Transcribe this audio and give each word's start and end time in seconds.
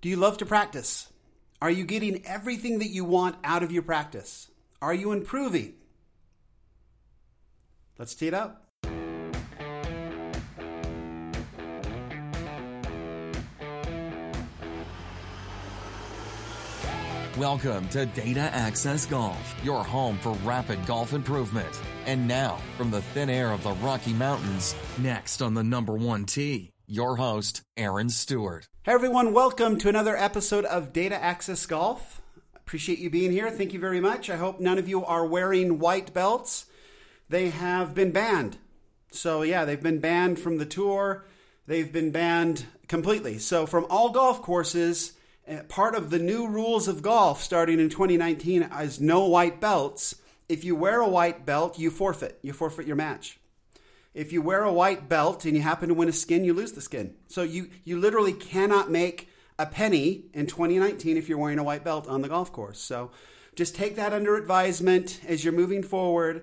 Do 0.00 0.08
you 0.08 0.14
love 0.14 0.38
to 0.38 0.46
practice? 0.46 1.08
Are 1.60 1.72
you 1.72 1.84
getting 1.84 2.24
everything 2.24 2.78
that 2.78 2.86
you 2.86 3.04
want 3.04 3.34
out 3.42 3.64
of 3.64 3.72
your 3.72 3.82
practice? 3.82 4.48
Are 4.80 4.94
you 4.94 5.10
improving? 5.10 5.74
Let's 7.98 8.14
tee 8.14 8.28
it 8.28 8.34
up. 8.34 8.64
Welcome 17.36 17.88
to 17.88 18.06
Data 18.06 18.40
Access 18.40 19.04
Golf, 19.04 19.54
your 19.64 19.82
home 19.82 20.18
for 20.18 20.34
rapid 20.44 20.86
golf 20.86 21.12
improvement. 21.12 21.82
And 22.06 22.28
now, 22.28 22.60
from 22.76 22.92
the 22.92 23.02
thin 23.02 23.28
air 23.28 23.50
of 23.50 23.64
the 23.64 23.72
Rocky 23.72 24.12
Mountains, 24.12 24.76
next 24.98 25.42
on 25.42 25.54
the 25.54 25.64
number 25.64 25.94
one 25.94 26.24
tee, 26.24 26.70
your 26.88 27.16
host, 27.16 27.62
Aaron 27.76 28.08
Stewart. 28.08 28.66
Hey 28.82 28.92
everyone, 28.92 29.34
welcome 29.34 29.76
to 29.78 29.90
another 29.90 30.16
episode 30.16 30.64
of 30.64 30.92
Data 30.92 31.22
Access 31.22 31.66
Golf. 31.66 32.22
Appreciate 32.56 32.98
you 32.98 33.10
being 33.10 33.30
here. 33.30 33.50
Thank 33.50 33.74
you 33.74 33.78
very 33.78 34.00
much. 34.00 34.30
I 34.30 34.36
hope 34.36 34.58
none 34.58 34.78
of 34.78 34.88
you 34.88 35.04
are 35.04 35.26
wearing 35.26 35.78
white 35.78 36.14
belts. 36.14 36.66
They 37.28 37.50
have 37.50 37.94
been 37.94 38.10
banned. 38.10 38.56
So, 39.12 39.42
yeah, 39.42 39.64
they've 39.64 39.82
been 39.82 40.00
banned 40.00 40.38
from 40.38 40.56
the 40.56 40.66
tour. 40.66 41.26
They've 41.66 41.92
been 41.92 42.10
banned 42.10 42.64
completely. 42.88 43.38
So, 43.38 43.66
from 43.66 43.86
all 43.90 44.10
golf 44.10 44.40
courses, 44.40 45.12
uh, 45.46 45.62
part 45.68 45.94
of 45.94 46.08
the 46.08 46.18
new 46.18 46.48
rules 46.48 46.88
of 46.88 47.02
golf 47.02 47.42
starting 47.42 47.80
in 47.80 47.90
2019 47.90 48.62
is 48.62 49.00
no 49.00 49.26
white 49.26 49.60
belts. 49.60 50.14
If 50.48 50.64
you 50.64 50.74
wear 50.74 51.00
a 51.00 51.08
white 51.08 51.44
belt, 51.44 51.78
you 51.78 51.90
forfeit. 51.90 52.38
You 52.42 52.54
forfeit 52.54 52.86
your 52.86 52.96
match. 52.96 53.38
If 54.18 54.32
you 54.32 54.42
wear 54.42 54.64
a 54.64 54.72
white 54.72 55.08
belt 55.08 55.44
and 55.44 55.54
you 55.54 55.62
happen 55.62 55.90
to 55.90 55.94
win 55.94 56.08
a 56.08 56.12
skin, 56.12 56.44
you 56.44 56.52
lose 56.52 56.72
the 56.72 56.80
skin. 56.80 57.14
So 57.28 57.42
you, 57.44 57.70
you 57.84 58.00
literally 58.00 58.32
cannot 58.32 58.90
make 58.90 59.28
a 59.60 59.64
penny 59.64 60.24
in 60.34 60.48
2019 60.48 61.16
if 61.16 61.28
you're 61.28 61.38
wearing 61.38 61.60
a 61.60 61.62
white 61.62 61.84
belt 61.84 62.08
on 62.08 62.20
the 62.20 62.28
golf 62.28 62.50
course. 62.50 62.80
So 62.80 63.12
just 63.54 63.76
take 63.76 63.94
that 63.94 64.12
under 64.12 64.36
advisement 64.36 65.20
as 65.24 65.44
you're 65.44 65.52
moving 65.52 65.84
forward. 65.84 66.42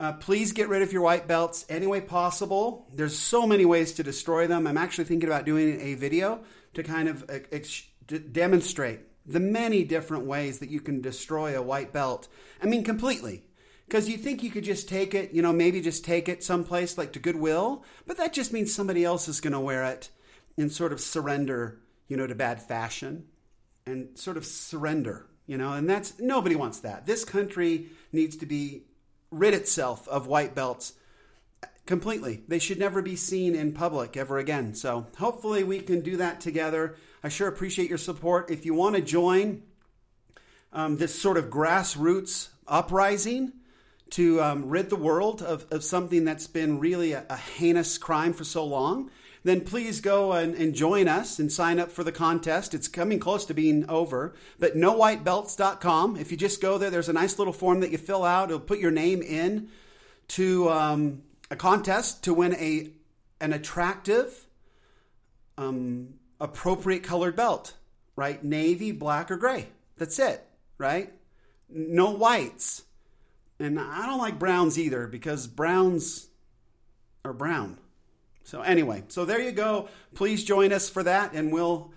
Uh, 0.00 0.14
please 0.14 0.52
get 0.52 0.70
rid 0.70 0.80
of 0.80 0.94
your 0.94 1.02
white 1.02 1.28
belts 1.28 1.66
any 1.68 1.86
way 1.86 2.00
possible. 2.00 2.88
There's 2.94 3.18
so 3.18 3.46
many 3.46 3.66
ways 3.66 3.92
to 3.92 4.02
destroy 4.02 4.46
them. 4.46 4.66
I'm 4.66 4.78
actually 4.78 5.04
thinking 5.04 5.28
about 5.28 5.44
doing 5.44 5.78
a 5.78 5.96
video 5.96 6.40
to 6.72 6.82
kind 6.82 7.06
of 7.06 7.30
ex- 7.52 7.82
demonstrate 8.32 9.00
the 9.26 9.40
many 9.40 9.84
different 9.84 10.24
ways 10.24 10.60
that 10.60 10.70
you 10.70 10.80
can 10.80 11.02
destroy 11.02 11.54
a 11.54 11.60
white 11.60 11.92
belt. 11.92 12.28
I 12.62 12.66
mean, 12.66 12.82
completely. 12.82 13.44
Because 13.90 14.08
you 14.08 14.18
think 14.18 14.44
you 14.44 14.52
could 14.52 14.62
just 14.62 14.88
take 14.88 15.14
it, 15.14 15.32
you 15.32 15.42
know, 15.42 15.52
maybe 15.52 15.80
just 15.80 16.04
take 16.04 16.28
it 16.28 16.44
someplace 16.44 16.96
like 16.96 17.12
to 17.14 17.18
Goodwill, 17.18 17.82
but 18.06 18.18
that 18.18 18.32
just 18.32 18.52
means 18.52 18.72
somebody 18.72 19.04
else 19.04 19.26
is 19.26 19.40
going 19.40 19.52
to 19.52 19.58
wear 19.58 19.82
it 19.82 20.10
and 20.56 20.70
sort 20.70 20.92
of 20.92 21.00
surrender, 21.00 21.80
you 22.06 22.16
know, 22.16 22.28
to 22.28 22.36
bad 22.36 22.62
fashion 22.62 23.24
and 23.84 24.16
sort 24.16 24.36
of 24.36 24.46
surrender, 24.46 25.26
you 25.48 25.58
know, 25.58 25.72
and 25.72 25.90
that's 25.90 26.20
nobody 26.20 26.54
wants 26.54 26.78
that. 26.78 27.04
This 27.04 27.24
country 27.24 27.86
needs 28.12 28.36
to 28.36 28.46
be 28.46 28.84
rid 29.32 29.54
itself 29.54 30.06
of 30.06 30.28
white 30.28 30.54
belts 30.54 30.92
completely. 31.84 32.44
They 32.46 32.60
should 32.60 32.78
never 32.78 33.02
be 33.02 33.16
seen 33.16 33.56
in 33.56 33.72
public 33.72 34.16
ever 34.16 34.38
again. 34.38 34.76
So 34.76 35.08
hopefully 35.18 35.64
we 35.64 35.80
can 35.80 36.00
do 36.00 36.16
that 36.18 36.40
together. 36.40 36.94
I 37.24 37.28
sure 37.28 37.48
appreciate 37.48 37.88
your 37.88 37.98
support. 37.98 38.52
If 38.52 38.64
you 38.64 38.72
want 38.72 38.94
to 38.94 39.02
join 39.02 39.64
um, 40.72 40.96
this 40.98 41.20
sort 41.20 41.36
of 41.36 41.46
grassroots 41.46 42.50
uprising 42.68 43.54
to 44.10 44.42
um, 44.42 44.68
rid 44.68 44.90
the 44.90 44.96
world 44.96 45.42
of, 45.42 45.66
of 45.70 45.84
something 45.84 46.24
that's 46.24 46.46
been 46.46 46.78
really 46.78 47.12
a, 47.12 47.24
a, 47.30 47.36
heinous 47.36 47.96
crime 47.96 48.32
for 48.32 48.44
so 48.44 48.64
long, 48.64 49.10
then 49.44 49.60
please 49.60 50.00
go 50.00 50.32
and, 50.32 50.54
and, 50.54 50.74
join 50.74 51.08
us 51.08 51.38
and 51.38 51.50
sign 51.50 51.78
up 51.78 51.90
for 51.90 52.04
the 52.04 52.12
contest. 52.12 52.74
It's 52.74 52.88
coming 52.88 53.18
close 53.18 53.44
to 53.46 53.54
being 53.54 53.88
over. 53.88 54.34
But 54.58 54.76
nowhitebelts.com, 54.76 56.16
if 56.16 56.30
you 56.30 56.36
just 56.36 56.60
go 56.60 56.76
there, 56.76 56.90
there's 56.90 57.08
a 57.08 57.14
nice 57.14 57.38
little 57.38 57.52
form 57.52 57.80
that 57.80 57.90
you 57.90 57.98
fill 57.98 58.24
out. 58.24 58.50
It'll 58.50 58.60
put 58.60 58.80
your 58.80 58.90
name 58.90 59.22
in 59.22 59.68
to 60.28 60.68
um, 60.70 61.22
a 61.50 61.56
contest 61.56 62.24
to 62.24 62.34
win 62.34 62.54
a 62.54 62.90
an 63.42 63.54
attractive 63.54 64.46
um, 65.56 66.14
appropriate 66.40 67.02
colored 67.02 67.36
belt, 67.36 67.74
right? 68.16 68.42
Navy, 68.44 68.92
black, 68.92 69.30
or 69.30 69.36
gray. 69.36 69.68
That's 69.96 70.18
it, 70.18 70.46
right? 70.78 71.12
No 71.68 72.10
whites. 72.10 72.82
And 73.60 73.78
I 73.78 74.06
don't 74.06 74.18
like 74.18 74.38
browns 74.38 74.78
either 74.78 75.06
because 75.06 75.46
browns 75.46 76.28
are 77.24 77.34
brown. 77.34 77.78
So, 78.42 78.62
anyway, 78.62 79.04
so 79.08 79.24
there 79.24 79.40
you 79.40 79.52
go. 79.52 79.88
Please 80.14 80.42
join 80.42 80.72
us 80.72 80.88
for 80.88 81.02
that, 81.02 81.34
and 81.34 81.52
we'll 81.52 81.92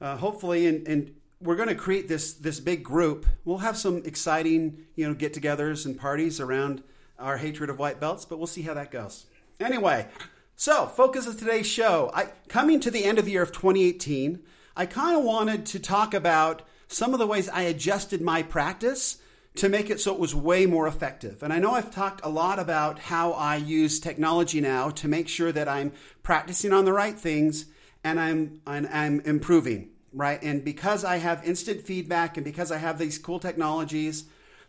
uh, 0.00 0.16
hopefully, 0.16 0.66
and, 0.66 0.88
and 0.88 1.14
we're 1.40 1.54
going 1.54 1.68
to 1.68 1.74
create 1.74 2.08
this 2.08 2.32
this 2.32 2.58
big 2.58 2.82
group. 2.82 3.26
We'll 3.44 3.58
have 3.58 3.76
some 3.76 3.98
exciting, 4.04 4.86
you 4.96 5.06
know, 5.06 5.14
get-togethers 5.14 5.86
and 5.86 5.98
parties 5.98 6.40
around 6.40 6.82
our 7.18 7.36
hatred 7.36 7.70
of 7.70 7.78
white 7.78 8.00
belts, 8.00 8.24
but 8.24 8.38
we'll 8.38 8.46
see 8.46 8.62
how 8.62 8.74
that 8.74 8.90
goes. 8.90 9.26
Anyway, 9.60 10.08
so, 10.56 10.86
focus 10.86 11.26
of 11.26 11.38
today's 11.38 11.66
show. 11.66 12.10
I, 12.14 12.30
coming 12.48 12.80
to 12.80 12.90
the 12.90 13.04
end 13.04 13.18
of 13.18 13.26
the 13.26 13.32
year 13.32 13.42
of 13.42 13.52
2018, 13.52 14.40
I 14.76 14.86
kind 14.86 15.16
of 15.16 15.24
wanted 15.24 15.66
to 15.66 15.78
talk 15.78 16.14
about 16.14 16.62
some 16.88 17.12
of 17.12 17.18
the 17.18 17.26
ways 17.26 17.48
I 17.48 17.62
adjusted 17.62 18.22
my 18.22 18.42
practice 18.42 19.18
to 19.54 19.68
make 19.68 19.90
it 19.90 20.00
so 20.00 20.14
it 20.14 20.20
was 20.20 20.34
way 20.34 20.66
more 20.66 20.86
effective. 20.86 21.42
And 21.42 21.52
I 21.52 21.58
know 21.58 21.72
I've 21.72 21.90
talked 21.90 22.20
a 22.24 22.28
lot 22.28 22.58
about 22.58 22.98
how 22.98 23.32
I 23.32 23.56
use 23.56 24.00
technology 24.00 24.60
now 24.60 24.90
to 24.90 25.08
make 25.08 25.28
sure 25.28 25.52
that 25.52 25.68
I'm 25.68 25.92
practicing 26.22 26.72
on 26.72 26.84
the 26.84 26.92
right 26.92 27.18
things 27.18 27.66
and 28.02 28.18
I'm, 28.18 28.60
and 28.66 28.86
I'm 28.88 29.20
improving, 29.20 29.90
right? 30.12 30.42
And 30.42 30.64
because 30.64 31.04
I 31.04 31.18
have 31.18 31.46
instant 31.46 31.82
feedback 31.82 32.36
and 32.36 32.44
because 32.44 32.72
I 32.72 32.78
have 32.78 32.98
these 32.98 33.18
cool 33.18 33.38
technologies, 33.38 34.24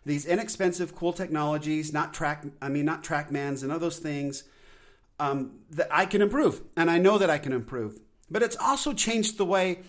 these 0.05 0.25
inexpensive 0.25 0.93
cool 0.95 1.13
technologies, 1.13 1.93
not 1.93 2.13
track, 2.13 2.45
I 2.61 2.67
mean, 2.67 2.85
not 2.85 3.03
TrackMans 3.03 3.63
and 3.63 3.71
all 3.71 3.79
those 3.79 3.99
things, 3.99 4.43
um, 5.19 5.59
that 5.71 5.87
I 5.91 6.05
can 6.05 6.21
improve, 6.21 6.61
and 6.75 6.91
I 6.91 6.97
know 6.97 7.17
that 7.17 7.29
I 7.29 7.37
can 7.37 7.53
improve. 7.53 7.99
But 8.29 8.43
it's 8.43 8.57
also 8.57 8.93
changed 8.93 9.37
the 9.37 9.45
way 9.45 9.83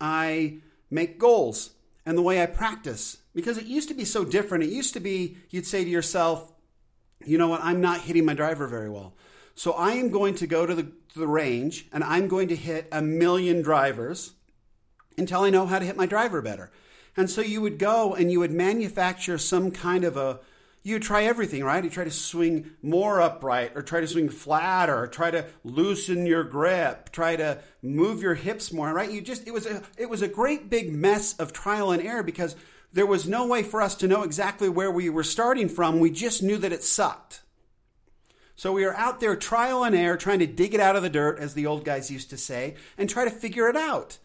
I 0.00 0.58
make 0.90 1.18
goals 1.18 1.70
and 2.08 2.16
the 2.16 2.22
way 2.22 2.42
I 2.42 2.46
practice 2.46 3.18
because 3.34 3.58
it 3.58 3.66
used 3.66 3.88
to 3.90 3.94
be 3.94 4.06
so 4.06 4.24
different. 4.24 4.64
It 4.64 4.70
used 4.70 4.94
to 4.94 5.00
be 5.00 5.36
you'd 5.50 5.66
say 5.66 5.84
to 5.84 5.90
yourself, 5.90 6.50
you 7.22 7.36
know 7.36 7.48
what, 7.48 7.60
I'm 7.62 7.82
not 7.82 8.00
hitting 8.00 8.24
my 8.24 8.32
driver 8.32 8.66
very 8.66 8.88
well. 8.88 9.14
So 9.54 9.72
I 9.72 9.92
am 9.92 10.08
going 10.08 10.34
to 10.36 10.46
go 10.46 10.64
to 10.64 10.74
the, 10.74 10.84
to 10.84 11.18
the 11.18 11.28
range 11.28 11.86
and 11.92 12.02
I'm 12.02 12.26
going 12.26 12.48
to 12.48 12.56
hit 12.56 12.88
a 12.90 13.02
million 13.02 13.60
drivers 13.60 14.32
until 15.18 15.42
I 15.42 15.50
know 15.50 15.66
how 15.66 15.78
to 15.78 15.84
hit 15.84 15.98
my 15.98 16.06
driver 16.06 16.40
better. 16.40 16.70
And 17.14 17.28
so 17.28 17.42
you 17.42 17.60
would 17.60 17.78
go 17.78 18.14
and 18.14 18.32
you 18.32 18.40
would 18.40 18.52
manufacture 18.52 19.36
some 19.36 19.70
kind 19.70 20.02
of 20.02 20.16
a 20.16 20.40
you 20.82 20.98
try 20.98 21.24
everything, 21.24 21.64
right? 21.64 21.82
You 21.82 21.90
try 21.90 22.04
to 22.04 22.10
swing 22.10 22.70
more 22.82 23.20
upright 23.20 23.72
or 23.74 23.82
try 23.82 24.00
to 24.00 24.06
swing 24.06 24.28
flatter 24.28 25.06
try 25.06 25.30
to 25.30 25.46
loosen 25.64 26.26
your 26.26 26.44
grip, 26.44 27.10
try 27.12 27.36
to 27.36 27.58
move 27.82 28.22
your 28.22 28.34
hips 28.34 28.72
more, 28.72 28.92
right? 28.92 29.10
You 29.10 29.20
just 29.20 29.46
it 29.46 29.52
was 29.52 29.66
a 29.66 29.82
it 29.96 30.08
was 30.08 30.22
a 30.22 30.28
great 30.28 30.70
big 30.70 30.92
mess 30.92 31.34
of 31.38 31.52
trial 31.52 31.90
and 31.90 32.02
error 32.02 32.22
because 32.22 32.56
there 32.92 33.06
was 33.06 33.28
no 33.28 33.46
way 33.46 33.62
for 33.62 33.82
us 33.82 33.94
to 33.96 34.08
know 34.08 34.22
exactly 34.22 34.68
where 34.68 34.90
we 34.90 35.10
were 35.10 35.24
starting 35.24 35.68
from. 35.68 36.00
We 36.00 36.10
just 36.10 36.42
knew 36.42 36.56
that 36.58 36.72
it 36.72 36.82
sucked. 36.82 37.42
So 38.54 38.72
we 38.72 38.84
were 38.84 38.96
out 38.96 39.20
there 39.20 39.36
trial 39.36 39.84
and 39.84 39.94
error 39.94 40.16
trying 40.16 40.40
to 40.40 40.46
dig 40.46 40.74
it 40.74 40.80
out 40.80 40.96
of 40.96 41.02
the 41.02 41.10
dirt 41.10 41.38
as 41.38 41.54
the 41.54 41.66
old 41.66 41.84
guys 41.84 42.10
used 42.10 42.30
to 42.30 42.36
say 42.36 42.74
and 42.96 43.08
try 43.08 43.24
to 43.24 43.30
figure 43.30 43.68
it 43.68 43.76
out 43.76 44.18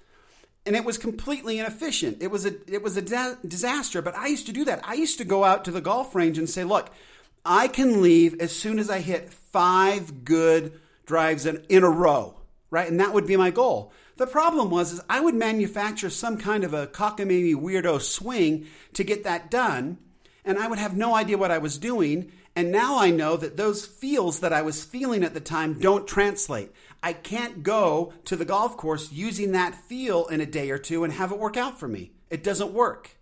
and 0.65 0.75
it 0.75 0.85
was 0.85 0.97
completely 0.97 1.59
inefficient. 1.59 2.21
It 2.21 2.31
was 2.31 2.45
a 2.45 2.53
it 2.71 2.81
was 2.81 2.95
a 2.97 3.01
disaster. 3.45 4.01
But 4.01 4.15
I 4.15 4.27
used 4.27 4.45
to 4.47 4.53
do 4.53 4.65
that. 4.65 4.81
I 4.83 4.93
used 4.93 5.17
to 5.17 5.25
go 5.25 5.43
out 5.43 5.65
to 5.65 5.71
the 5.71 5.81
golf 5.81 6.15
range 6.15 6.37
and 6.37 6.49
say, 6.49 6.63
"Look, 6.63 6.89
I 7.45 7.67
can 7.67 8.01
leave 8.01 8.39
as 8.39 8.55
soon 8.55 8.79
as 8.79 8.89
I 8.89 8.99
hit 8.99 9.33
five 9.33 10.23
good 10.23 10.79
drives 11.05 11.45
in, 11.45 11.63
in 11.69 11.83
a 11.83 11.89
row, 11.89 12.41
right?" 12.69 12.89
And 12.89 12.99
that 12.99 13.13
would 13.13 13.27
be 13.27 13.37
my 13.37 13.51
goal. 13.51 13.91
The 14.15 14.27
problem 14.27 14.69
was 14.69 14.93
is 14.93 15.01
I 15.09 15.19
would 15.19 15.35
manufacture 15.35 16.09
some 16.09 16.37
kind 16.37 16.63
of 16.63 16.73
a 16.73 16.87
cockamamie 16.87 17.55
weirdo 17.55 17.99
swing 18.01 18.67
to 18.93 19.03
get 19.03 19.23
that 19.23 19.51
done, 19.51 19.97
and 20.45 20.57
I 20.57 20.67
would 20.67 20.79
have 20.79 20.95
no 20.95 21.15
idea 21.15 21.37
what 21.37 21.51
I 21.51 21.57
was 21.57 21.77
doing. 21.77 22.31
And 22.55 22.71
now 22.71 22.99
I 22.99 23.09
know 23.09 23.35
that 23.35 23.57
those 23.57 23.85
feels 23.85 24.41
that 24.41 24.53
I 24.53 24.61
was 24.61 24.83
feeling 24.83 25.23
at 25.23 25.33
the 25.33 25.39
time 25.39 25.79
don't 25.79 26.07
translate. 26.07 26.71
I 27.01 27.13
can't 27.13 27.63
go 27.63 28.13
to 28.25 28.35
the 28.35 28.45
golf 28.45 28.77
course 28.77 29.11
using 29.11 29.53
that 29.53 29.75
feel 29.75 30.27
in 30.27 30.39
a 30.39 30.45
day 30.45 30.69
or 30.69 30.77
two 30.77 31.03
and 31.03 31.13
have 31.13 31.31
it 31.31 31.39
work 31.39 31.57
out 31.57 31.79
for 31.79 31.87
me. 31.87 32.11
It 32.29 32.43
doesn't 32.43 32.71
work. 32.71 33.17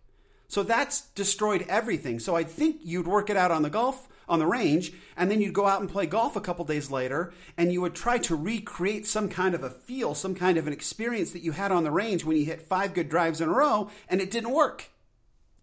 So 0.49 0.63
that's 0.63 1.01
destroyed 1.11 1.65
everything. 1.69 2.19
So 2.19 2.35
I 2.35 2.43
think 2.43 2.81
you'd 2.83 3.07
work 3.07 3.29
it 3.29 3.37
out 3.37 3.51
on 3.51 3.61
the 3.61 3.69
golf 3.69 4.09
on 4.27 4.39
the 4.39 4.45
range 4.45 4.91
and 5.15 5.31
then 5.31 5.39
you'd 5.39 5.53
go 5.53 5.65
out 5.65 5.79
and 5.79 5.89
play 5.89 6.05
golf 6.05 6.35
a 6.35 6.41
couple 6.41 6.65
days 6.65 6.91
later 6.91 7.33
and 7.57 7.71
you 7.71 7.79
would 7.79 7.95
try 7.95 8.17
to 8.17 8.35
recreate 8.35 9.07
some 9.07 9.29
kind 9.29 9.55
of 9.55 9.63
a 9.63 9.69
feel, 9.69 10.13
some 10.13 10.35
kind 10.35 10.57
of 10.57 10.67
an 10.67 10.73
experience 10.73 11.31
that 11.31 11.41
you 11.41 11.53
had 11.53 11.71
on 11.71 11.85
the 11.85 11.91
range 11.91 12.25
when 12.25 12.35
you 12.35 12.43
hit 12.43 12.61
five 12.61 12.93
good 12.93 13.07
drives 13.07 13.39
in 13.39 13.47
a 13.47 13.53
row 13.53 13.89
and 14.09 14.19
it 14.19 14.29
didn't 14.29 14.51
work. 14.51 14.89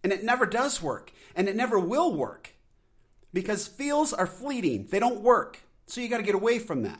And 0.03 0.11
it 0.11 0.23
never 0.23 0.47
does 0.47 0.81
work 0.81 1.11
and 1.35 1.47
it 1.47 1.55
never 1.55 1.79
will 1.79 2.13
work 2.13 2.55
because 3.33 3.67
feels 3.67 4.13
are 4.13 4.27
fleeting. 4.27 4.87
They 4.89 4.99
don't 4.99 5.21
work. 5.21 5.59
So 5.87 6.01
you 6.01 6.07
got 6.07 6.17
to 6.17 6.23
get 6.23 6.35
away 6.35 6.59
from 6.59 6.83
that 6.83 6.99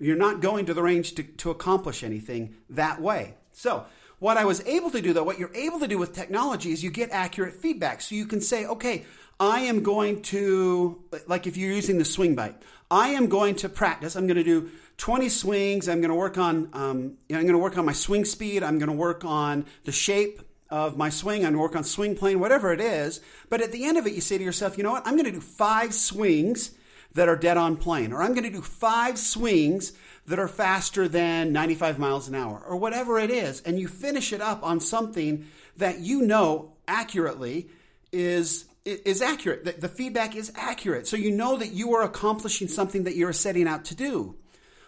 you're 0.00 0.16
not 0.16 0.40
going 0.40 0.66
to 0.66 0.74
the 0.74 0.82
range 0.82 1.14
to, 1.14 1.22
to 1.22 1.50
accomplish 1.50 2.02
anything 2.02 2.54
that 2.70 3.00
way. 3.00 3.34
So, 3.52 3.86
what 4.18 4.36
I 4.36 4.44
was 4.44 4.64
able 4.66 4.90
to 4.90 5.00
do 5.00 5.12
though, 5.12 5.22
what 5.22 5.38
you're 5.38 5.54
able 5.54 5.78
to 5.78 5.86
do 5.86 5.96
with 5.96 6.12
technology 6.12 6.72
is 6.72 6.82
you 6.82 6.90
get 6.90 7.10
accurate 7.10 7.54
feedback. 7.54 8.00
So 8.00 8.16
you 8.16 8.26
can 8.26 8.40
say, 8.40 8.66
okay, 8.66 9.04
I 9.38 9.60
am 9.60 9.84
going 9.84 10.22
to, 10.22 11.00
like 11.28 11.46
if 11.46 11.56
you're 11.56 11.72
using 11.72 11.98
the 11.98 12.04
SwingByte, 12.04 12.56
I 12.90 13.10
am 13.10 13.28
going 13.28 13.54
to 13.56 13.68
practice. 13.68 14.16
I'm 14.16 14.26
going 14.26 14.36
to 14.36 14.42
do 14.42 14.72
20 14.96 15.28
swings. 15.28 15.88
I'm 15.88 16.00
going 16.00 16.10
to 16.10 16.16
work 16.16 16.36
on, 16.36 16.68
um, 16.72 17.16
you 17.28 17.34
know, 17.34 17.38
I'm 17.38 17.44
going 17.44 17.52
to 17.52 17.58
work 17.58 17.78
on 17.78 17.84
my 17.84 17.92
swing 17.92 18.24
speed. 18.24 18.64
I'm 18.64 18.80
going 18.80 18.90
to 18.90 18.96
work 18.96 19.24
on 19.24 19.66
the 19.84 19.92
shape 19.92 20.42
of 20.70 20.96
my 20.96 21.08
swing. 21.08 21.44
I'm 21.44 21.54
work 21.54 21.76
on 21.76 21.84
swing 21.84 22.14
plane, 22.14 22.40
whatever 22.40 22.72
it 22.72 22.80
is. 22.80 23.20
But 23.48 23.60
at 23.60 23.72
the 23.72 23.84
end 23.84 23.96
of 23.96 24.06
it, 24.06 24.14
you 24.14 24.20
say 24.20 24.38
to 24.38 24.44
yourself, 24.44 24.76
you 24.76 24.84
know 24.84 24.92
what? 24.92 25.06
I'm 25.06 25.14
going 25.14 25.26
to 25.26 25.32
do 25.32 25.40
five 25.40 25.94
swings 25.94 26.72
that 27.14 27.28
are 27.28 27.36
dead 27.36 27.56
on 27.56 27.76
plane, 27.76 28.12
or 28.12 28.22
I'm 28.22 28.34
going 28.34 28.44
to 28.44 28.50
do 28.50 28.62
five 28.62 29.18
swings 29.18 29.92
that 30.26 30.38
are 30.38 30.48
faster 30.48 31.08
than 31.08 31.52
95 31.52 31.98
miles 31.98 32.28
an 32.28 32.34
hour, 32.34 32.62
or 32.66 32.76
whatever 32.76 33.18
it 33.18 33.30
is. 33.30 33.60
And 33.62 33.80
you 33.80 33.88
finish 33.88 34.32
it 34.32 34.40
up 34.40 34.62
on 34.62 34.78
something 34.78 35.46
that 35.78 36.00
you 36.00 36.22
know 36.22 36.74
accurately 36.86 37.68
is 38.12 38.66
is 38.84 39.20
accurate. 39.20 39.64
The, 39.64 39.72
the 39.72 39.88
feedback 39.88 40.34
is 40.34 40.50
accurate. 40.56 41.06
So 41.06 41.16
you 41.16 41.30
know 41.30 41.58
that 41.58 41.72
you 41.72 41.94
are 41.94 42.02
accomplishing 42.02 42.68
something 42.68 43.04
that 43.04 43.16
you're 43.16 43.34
setting 43.34 43.68
out 43.68 43.84
to 43.86 43.94
do. 43.94 44.36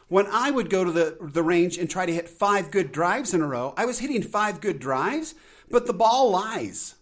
When 0.09 0.27
I 0.27 0.51
would 0.51 0.71
go 0.71 0.85
to 0.85 0.91
the, 0.91 1.19
the 1.21 1.43
range 1.43 1.77
and 1.77 1.89
try 1.89 2.07
to 2.07 2.13
hit 2.13 2.29
five 2.29 2.71
good 2.71 2.93
drives 2.93 3.35
in 3.35 3.43
a 3.43 3.47
row, 3.47 3.75
I 3.77 3.85
was 3.85 3.99
hitting 3.99 4.23
five 4.23 4.61
good 4.61 4.79
drives, 4.79 5.35
but 5.71 5.87
the 5.87 5.93
ball 5.93 6.31
lies. 6.31 6.97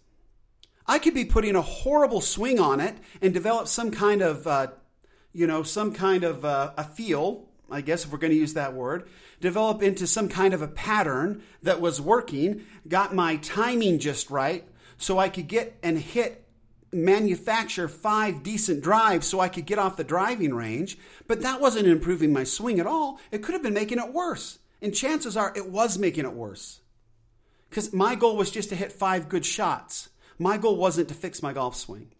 I 0.87 0.97
could 0.97 1.13
be 1.13 1.25
putting 1.25 1.55
a 1.55 1.61
horrible 1.61 2.21
swing 2.21 2.59
on 2.59 2.79
it 2.79 2.95
and 3.21 3.33
develop 3.33 3.67
some 3.67 3.91
kind 3.91 4.21
of, 4.21 4.47
uh, 4.47 4.67
you 5.33 5.45
know, 5.45 5.61
some 5.63 5.93
kind 5.93 6.23
of 6.23 6.43
uh, 6.43 6.71
a 6.77 6.83
feel, 6.83 7.47
I 7.69 7.81
guess 7.81 8.05
if 8.05 8.11
we're 8.11 8.17
going 8.17 8.33
to 8.33 8.39
use 8.39 8.53
that 8.55 8.73
word, 8.73 9.07
develop 9.39 9.83
into 9.83 10.07
some 10.07 10.29
kind 10.29 10.53
of 10.53 10.61
a 10.61 10.67
pattern 10.67 11.43
that 11.61 11.79
was 11.79 12.01
working, 12.01 12.65
got 12.87 13.13
my 13.13 13.35
timing 13.37 13.99
just 13.99 14.31
right, 14.31 14.67
so 14.97 15.19
I 15.19 15.29
could 15.29 15.47
get 15.47 15.77
and 15.83 15.97
hit 15.97 16.45
manufacture 16.91 17.87
five 17.87 18.41
decent 18.41 18.81
drives 18.81 19.27
so 19.27 19.39
I 19.39 19.47
could 19.49 19.65
get 19.65 19.79
off 19.79 19.97
the 19.97 20.03
driving 20.03 20.53
range, 20.53 20.97
but 21.27 21.41
that 21.41 21.61
wasn't 21.61 21.87
improving 21.87 22.33
my 22.33 22.43
swing 22.43 22.79
at 22.79 22.87
all. 22.87 23.19
It 23.31 23.43
could 23.43 23.53
have 23.53 23.63
been 23.63 23.73
making 23.73 23.99
it 23.99 24.13
worse. 24.13 24.59
And 24.81 24.95
chances 24.95 25.37
are 25.37 25.53
it 25.55 25.69
was 25.69 25.97
making 25.97 26.25
it 26.25 26.33
worse. 26.33 26.79
Because 27.69 27.93
my 27.93 28.15
goal 28.15 28.35
was 28.35 28.51
just 28.51 28.69
to 28.69 28.75
hit 28.75 28.91
five 28.91 29.29
good 29.29 29.45
shots. 29.45 30.09
My 30.37 30.57
goal 30.57 30.77
wasn't 30.77 31.09
to 31.09 31.13
fix 31.13 31.43
my 31.43 31.53
golf 31.53 31.75
swing. 31.75 32.11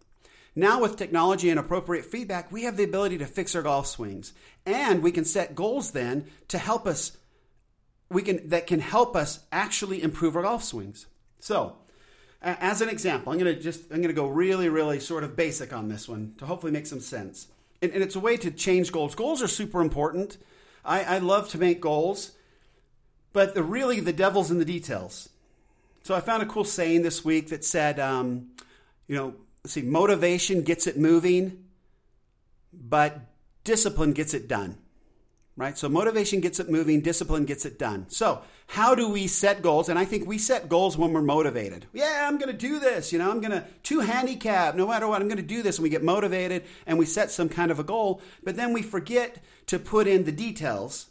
Now, 0.54 0.80
with 0.80 0.96
technology 0.96 1.48
and 1.48 1.58
appropriate 1.58 2.04
feedback, 2.04 2.50
we 2.50 2.64
have 2.64 2.76
the 2.76 2.84
ability 2.84 3.18
to 3.18 3.26
fix 3.26 3.54
our 3.54 3.62
golf 3.62 3.86
swings. 3.86 4.32
And 4.66 5.02
we 5.02 5.12
can 5.12 5.24
set 5.24 5.54
goals 5.54 5.92
then 5.92 6.26
to 6.48 6.58
help 6.58 6.86
us, 6.86 7.16
we 8.10 8.22
can, 8.22 8.48
that 8.48 8.66
can 8.66 8.80
help 8.80 9.16
us 9.16 9.40
actually 9.52 10.02
improve 10.02 10.36
our 10.36 10.42
golf 10.42 10.64
swings. 10.64 11.06
So, 11.38 11.76
as 12.42 12.80
an 12.80 12.88
example, 12.88 13.32
I'm 13.32 13.38
going 13.38 13.54
to 13.54 13.60
just, 13.60 13.82
I'm 13.90 13.98
going 13.98 14.08
to 14.08 14.12
go 14.12 14.26
really, 14.26 14.68
really 14.68 14.98
sort 14.98 15.24
of 15.24 15.36
basic 15.36 15.72
on 15.72 15.88
this 15.88 16.08
one 16.08 16.34
to 16.38 16.46
hopefully 16.46 16.72
make 16.72 16.86
some 16.86 17.00
sense. 17.00 17.48
And, 17.82 17.92
and 17.92 18.02
it's 18.02 18.16
a 18.16 18.20
way 18.20 18.36
to 18.38 18.50
change 18.50 18.92
goals. 18.92 19.14
Goals 19.14 19.42
are 19.42 19.48
super 19.48 19.80
important. 19.80 20.38
I, 20.84 21.02
I 21.16 21.18
love 21.18 21.48
to 21.50 21.58
make 21.58 21.80
goals, 21.80 22.32
but 23.32 23.54
the, 23.54 23.62
really 23.62 24.00
the 24.00 24.12
devil's 24.12 24.50
in 24.50 24.58
the 24.58 24.64
details. 24.64 25.28
So 26.02 26.14
I 26.14 26.20
found 26.20 26.42
a 26.42 26.46
cool 26.46 26.64
saying 26.64 27.02
this 27.02 27.24
week 27.24 27.48
that 27.48 27.64
said, 27.64 28.00
um, 28.00 28.50
you 29.06 29.16
know, 29.16 29.34
see, 29.66 29.82
motivation 29.82 30.62
gets 30.62 30.86
it 30.86 30.98
moving, 30.98 31.64
but 32.72 33.20
discipline 33.64 34.12
gets 34.12 34.34
it 34.34 34.48
done. 34.48 34.78
Right? 35.56 35.76
So 35.76 35.90
motivation 35.90 36.40
gets 36.40 36.58
it 36.58 36.70
moving, 36.70 37.02
discipline 37.02 37.44
gets 37.44 37.66
it 37.66 37.78
done. 37.78 38.06
So, 38.08 38.40
how 38.68 38.94
do 38.94 39.08
we 39.08 39.26
set 39.26 39.62
goals? 39.62 39.88
And 39.88 39.98
I 39.98 40.04
think 40.04 40.26
we 40.26 40.38
set 40.38 40.68
goals 40.68 40.96
when 40.96 41.12
we're 41.12 41.22
motivated. 41.22 41.86
Yeah, 41.92 42.24
I'm 42.26 42.38
going 42.38 42.52
to 42.52 42.56
do 42.56 42.78
this. 42.78 43.12
You 43.12 43.18
know, 43.18 43.28
I'm 43.28 43.40
going 43.40 43.50
to 43.50 43.64
two 43.82 43.98
handicap, 43.98 44.76
no 44.76 44.86
matter 44.86 45.08
what, 45.08 45.20
I'm 45.20 45.26
going 45.26 45.38
to 45.38 45.42
do 45.42 45.60
this. 45.60 45.76
And 45.76 45.82
we 45.82 45.90
get 45.90 46.04
motivated 46.04 46.64
and 46.86 46.96
we 46.96 47.04
set 47.04 47.32
some 47.32 47.48
kind 47.48 47.72
of 47.72 47.80
a 47.80 47.84
goal, 47.84 48.22
but 48.44 48.54
then 48.54 48.72
we 48.72 48.80
forget 48.80 49.42
to 49.66 49.80
put 49.80 50.06
in 50.06 50.22
the 50.22 50.32
details 50.32 51.08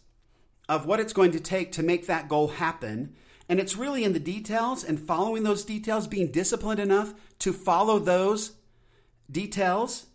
of 0.69 0.85
what 0.85 1.01
it's 1.01 1.13
going 1.13 1.31
to 1.31 1.39
take 1.39 1.73
to 1.73 1.83
make 1.83 2.07
that 2.07 2.29
goal 2.29 2.47
happen 2.47 3.13
and 3.49 3.59
it's 3.59 3.75
really 3.75 4.03
in 4.03 4.13
the 4.13 4.19
details 4.19 4.83
and 4.83 4.99
following 4.99 5.41
those 5.41 5.65
details, 5.65 6.07
being 6.07 6.31
disciplined 6.31 6.79
enough 6.79 7.15
to 7.39 7.51
follow 7.51 7.97
those 7.97 8.51
details 9.29 10.05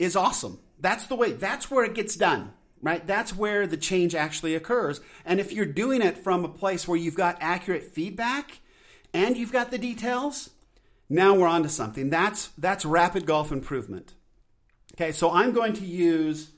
is 0.00 0.16
awesome. 0.16 0.58
That's 0.80 1.06
the 1.06 1.14
way, 1.14 1.30
that's 1.30 1.70
where 1.70 1.84
it 1.84 1.94
gets 1.94 2.16
done, 2.16 2.52
right? 2.82 3.06
That's 3.06 3.36
where 3.36 3.68
the 3.68 3.76
change 3.76 4.16
actually 4.16 4.56
occurs. 4.56 5.00
And 5.24 5.38
if 5.38 5.52
you're 5.52 5.64
doing 5.64 6.02
it 6.02 6.18
from 6.18 6.44
a 6.44 6.48
place 6.48 6.88
where 6.88 6.98
you've 6.98 7.14
got 7.14 7.38
accurate 7.40 7.84
feedback 7.84 8.58
and 9.14 9.36
you've 9.36 9.52
got 9.52 9.70
the 9.70 9.78
details, 9.78 10.50
now 11.08 11.36
we're 11.36 11.46
on 11.46 11.62
to 11.62 11.68
something. 11.68 12.10
That's, 12.10 12.48
that's 12.58 12.84
rapid 12.84 13.26
golf 13.26 13.52
improvement. 13.52 14.14
Okay, 14.94 15.12
so 15.12 15.30
I'm 15.30 15.52
going 15.52 15.74
to 15.74 15.86
use, 15.86 16.50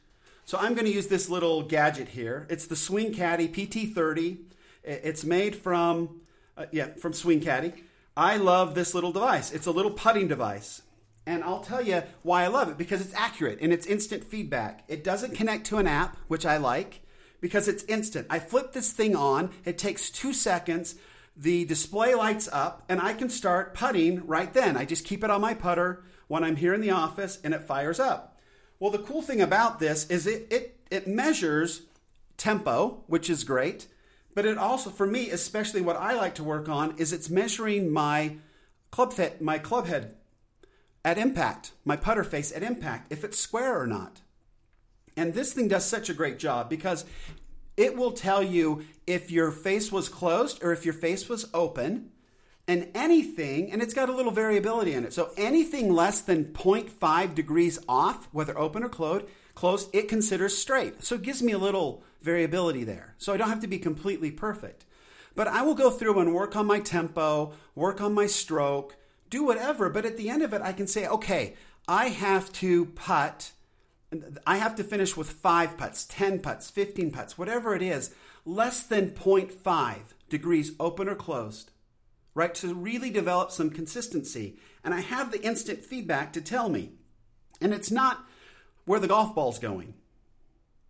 so 0.46 0.56
I'm 0.56 0.72
going 0.72 0.86
to 0.86 0.92
use 0.92 1.08
this 1.08 1.28
little 1.28 1.62
gadget 1.62 2.08
here. 2.08 2.46
It's 2.48 2.66
the 2.66 2.76
Swing 2.76 3.12
Caddie 3.12 3.48
PT30. 3.48 4.38
It's 4.84 5.24
made 5.24 5.56
from, 5.56 6.20
uh, 6.56 6.66
yeah, 6.70 6.88
from 6.94 7.12
Swing 7.12 7.40
Caddie. 7.40 7.72
I 8.16 8.36
love 8.36 8.74
this 8.74 8.94
little 8.94 9.12
device. 9.12 9.50
It's 9.50 9.66
a 9.66 9.72
little 9.72 9.90
putting 9.90 10.28
device. 10.28 10.82
And 11.26 11.42
I'll 11.42 11.60
tell 11.60 11.82
you 11.82 12.02
why 12.22 12.44
I 12.44 12.48
love 12.48 12.68
it 12.68 12.76
because 12.76 13.00
it's 13.00 13.14
accurate 13.14 13.58
and 13.60 13.72
it's 13.72 13.86
instant 13.86 14.24
feedback. 14.24 14.84
It 14.88 15.02
doesn't 15.02 15.34
connect 15.34 15.66
to 15.66 15.78
an 15.78 15.86
app, 15.86 16.16
which 16.28 16.44
I 16.44 16.58
like 16.58 17.00
because 17.40 17.66
it's 17.66 17.82
instant. 17.84 18.26
I 18.30 18.38
flip 18.38 18.72
this 18.72 18.92
thing 18.92 19.16
on, 19.16 19.50
it 19.64 19.78
takes 19.78 20.10
two 20.10 20.32
seconds, 20.32 20.96
the 21.36 21.64
display 21.64 22.14
lights 22.14 22.48
up, 22.52 22.84
and 22.88 23.00
I 23.00 23.14
can 23.14 23.30
start 23.30 23.74
putting 23.74 24.26
right 24.26 24.52
then. 24.52 24.76
I 24.76 24.84
just 24.84 25.04
keep 25.04 25.24
it 25.24 25.30
on 25.30 25.40
my 25.40 25.54
putter 25.54 26.04
when 26.28 26.44
I'm 26.44 26.56
here 26.56 26.74
in 26.74 26.80
the 26.80 26.90
office 26.90 27.38
and 27.42 27.54
it 27.54 27.62
fires 27.62 27.98
up. 27.98 28.38
Well, 28.78 28.90
the 28.90 28.98
cool 28.98 29.22
thing 29.22 29.40
about 29.40 29.78
this 29.78 30.08
is 30.10 30.26
it, 30.26 30.46
it, 30.50 30.80
it 30.90 31.08
measures 31.08 31.82
tempo, 32.36 33.02
which 33.06 33.30
is 33.30 33.44
great. 33.44 33.88
But 34.34 34.46
it 34.46 34.58
also, 34.58 34.90
for 34.90 35.06
me, 35.06 35.30
especially 35.30 35.80
what 35.80 35.96
I 35.96 36.14
like 36.14 36.34
to 36.36 36.44
work 36.44 36.68
on 36.68 36.96
is 36.98 37.12
it's 37.12 37.30
measuring 37.30 37.90
my 37.90 38.36
club 38.90 39.12
fit, 39.12 39.40
my 39.40 39.58
club 39.58 39.86
head 39.86 40.16
at 41.04 41.18
impact, 41.18 41.72
my 41.84 41.96
putter 41.96 42.24
face 42.24 42.52
at 42.52 42.62
impact, 42.62 43.12
if 43.12 43.24
it's 43.24 43.38
square 43.38 43.80
or 43.80 43.86
not. 43.86 44.22
And 45.16 45.34
this 45.34 45.52
thing 45.52 45.68
does 45.68 45.84
such 45.84 46.08
a 46.08 46.14
great 46.14 46.38
job 46.38 46.68
because 46.68 47.04
it 47.76 47.96
will 47.96 48.12
tell 48.12 48.42
you 48.42 48.84
if 49.06 49.30
your 49.30 49.50
face 49.50 49.92
was 49.92 50.08
closed 50.08 50.62
or 50.62 50.72
if 50.72 50.84
your 50.84 50.94
face 50.94 51.28
was 51.28 51.48
open. 51.54 52.10
And 52.66 52.88
anything, 52.94 53.70
and 53.70 53.82
it's 53.82 53.92
got 53.92 54.08
a 54.08 54.14
little 54.14 54.32
variability 54.32 54.94
in 54.94 55.04
it. 55.04 55.12
So 55.12 55.30
anything 55.36 55.92
less 55.92 56.22
than 56.22 56.46
0.5 56.46 57.34
degrees 57.34 57.78
off, 57.86 58.26
whether 58.32 58.58
open 58.58 58.82
or 58.82 58.88
closed, 58.88 59.26
closed, 59.54 59.88
it 59.94 60.08
considers 60.08 60.56
straight. 60.56 61.02
So 61.02 61.14
it 61.16 61.22
gives 61.22 61.42
me 61.42 61.52
a 61.52 61.58
little 61.58 62.02
variability 62.20 62.84
there. 62.84 63.14
So 63.18 63.32
I 63.32 63.36
don't 63.36 63.48
have 63.48 63.60
to 63.60 63.66
be 63.66 63.78
completely 63.78 64.30
perfect. 64.30 64.84
But 65.34 65.48
I 65.48 65.62
will 65.62 65.74
go 65.74 65.90
through 65.90 66.18
and 66.20 66.34
work 66.34 66.56
on 66.56 66.66
my 66.66 66.80
tempo, 66.80 67.52
work 67.74 68.00
on 68.00 68.14
my 68.14 68.26
stroke, 68.26 68.96
do 69.30 69.44
whatever. 69.44 69.90
But 69.90 70.06
at 70.06 70.16
the 70.16 70.30
end 70.30 70.42
of 70.42 70.52
it, 70.52 70.62
I 70.62 70.72
can 70.72 70.86
say, 70.86 71.06
okay, 71.06 71.54
I 71.88 72.08
have 72.08 72.52
to 72.54 72.86
putt. 72.86 73.52
I 74.46 74.58
have 74.58 74.76
to 74.76 74.84
finish 74.84 75.16
with 75.16 75.30
five 75.30 75.76
putts, 75.76 76.06
10 76.06 76.38
putts, 76.38 76.70
15 76.70 77.10
putts, 77.10 77.36
whatever 77.36 77.74
it 77.74 77.82
is, 77.82 78.14
less 78.44 78.84
than 78.84 79.10
0.5 79.10 79.96
degrees 80.28 80.72
open 80.78 81.08
or 81.08 81.16
closed, 81.16 81.72
right? 82.34 82.54
To 82.56 82.74
really 82.74 83.10
develop 83.10 83.50
some 83.50 83.70
consistency. 83.70 84.56
And 84.84 84.94
I 84.94 85.00
have 85.00 85.32
the 85.32 85.42
instant 85.42 85.84
feedback 85.84 86.32
to 86.34 86.40
tell 86.40 86.68
me. 86.68 86.92
And 87.60 87.74
it's 87.74 87.90
not 87.90 88.24
where 88.84 89.00
the 89.00 89.08
golf 89.08 89.34
ball's 89.34 89.58
going 89.58 89.94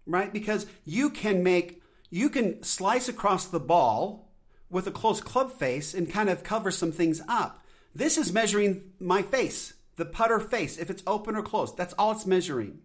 right? 0.07 0.33
Because 0.33 0.67
you 0.85 1.11
can 1.11 1.43
make, 1.43 1.83
you 2.11 2.29
can 2.29 2.63
slice 2.63 3.09
across 3.09 3.47
the 3.47 3.61
ball 3.61 4.31
with 4.71 4.87
a 4.87 4.91
close 4.93 5.21
club 5.21 5.53
face 5.53 5.95
and 5.95 6.11
kind 6.11 6.29
of 6.29 6.43
cover 6.43 6.71
some 6.71 6.93
things 6.93 7.23
up. 7.29 7.65
This 7.95 8.19
is 8.19 8.33
measuring 8.33 8.93
my 8.99 9.23
face, 9.23 9.75
the 9.97 10.05
putter 10.05 10.41
face, 10.41 10.79
if 10.79 10.91
it's 10.91 11.03
open 11.07 11.37
or 11.37 11.43
closed. 11.43 11.77
That's 11.77 11.95
all 11.95 12.13
it's 12.13 12.27
measuring, 12.27 12.81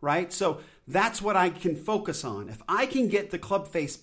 right? 0.00 0.32
So 0.32 0.60
that's 0.86 1.22
what 1.22 1.36
I 1.36 1.50
can 1.50 1.76
focus 1.76 2.24
on. 2.24 2.48
If 2.48 2.62
I 2.68 2.86
can 2.86 3.08
get 3.08 3.30
the 3.30 3.38
club 3.38 3.66
face, 3.66 4.00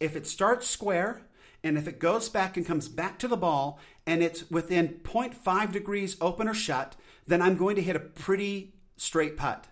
if 0.00 0.16
it 0.16 0.26
starts 0.26 0.66
square 0.66 1.22
and 1.62 1.78
if 1.78 1.86
it 1.86 2.00
goes 2.00 2.28
back 2.28 2.56
and 2.56 2.66
comes 2.66 2.88
back 2.88 3.18
to 3.20 3.28
the 3.28 3.36
ball 3.36 3.78
and 4.06 4.22
it's 4.22 4.50
within 4.50 5.00
0.5 5.04 5.70
degrees 5.70 6.16
open 6.20 6.48
or 6.48 6.54
shut, 6.54 6.96
then 7.28 7.40
I'm 7.40 7.56
going 7.56 7.76
to 7.76 7.82
hit 7.82 7.94
a 7.94 8.00
pretty 8.00 8.72
straight 9.00 9.36
putt. 9.36 9.66